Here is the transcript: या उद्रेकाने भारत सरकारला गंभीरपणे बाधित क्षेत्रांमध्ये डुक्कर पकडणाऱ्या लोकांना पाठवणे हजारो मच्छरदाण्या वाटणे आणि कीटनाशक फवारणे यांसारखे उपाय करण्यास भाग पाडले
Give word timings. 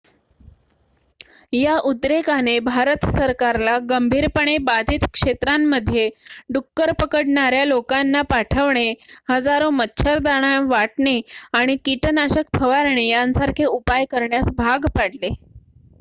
या 1.53 1.75
उद्रेकाने 1.85 2.57
भारत 2.61 3.05
सरकारला 3.07 3.77
गंभीरपणे 3.89 4.57
बाधित 4.61 5.03
क्षेत्रांमध्ये 5.13 6.09
डुक्कर 6.53 6.91
पकडणाऱ्या 7.01 7.63
लोकांना 7.65 8.21
पाठवणे 8.29 8.89
हजारो 9.29 9.69
मच्छरदाण्या 9.71 10.59
वाटणे 10.67 11.19
आणि 11.53 11.75
कीटनाशक 11.85 12.57
फवारणे 12.57 13.07
यांसारखे 13.07 13.65
उपाय 13.67 14.05
करण्यास 14.11 14.49
भाग 14.57 14.87
पाडले 14.95 15.29